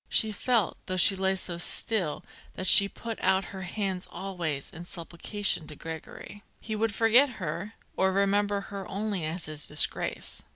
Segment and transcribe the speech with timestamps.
[0.09, 4.83] She felt, though she lay so still, that she put out her hands always, in
[4.83, 6.41] supplication, to Gregory.
[6.59, 10.43] He would forget her, or remember her only as his disgrace.